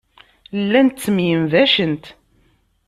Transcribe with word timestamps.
Llant 0.61 0.95
ttemyenbacent. 0.95 2.05